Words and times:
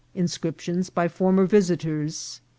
—Inscriptions 0.23 0.89
by 0.89 1.07
former 1.07 1.45
Visiters. 1.45 2.41